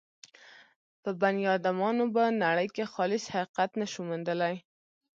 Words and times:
په 1.03 1.09
بني 1.21 1.43
ادمانو 1.55 2.05
به 2.15 2.23
نړۍ 2.43 2.67
کې 2.75 2.91
خالص 2.93 3.23
حقیقت 3.35 3.71
نه 3.81 3.87
شو 3.91 4.01
موندلای. 4.09 4.55